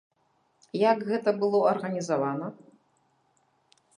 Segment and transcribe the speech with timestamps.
[0.91, 2.47] Як гэта было арганізавана?